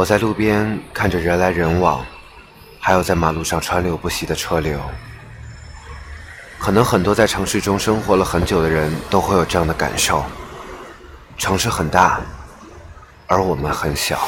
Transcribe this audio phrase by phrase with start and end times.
[0.00, 2.02] 我在路边看着人来人往
[2.78, 4.80] 还有在马路上川流不息的车流。
[6.58, 10.24] 可能很多在城市中生活了很久的人都会有这样的感受。
[11.36, 12.18] 城市很大
[13.26, 14.26] 而我们很小。